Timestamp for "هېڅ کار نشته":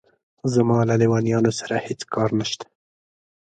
1.85-2.65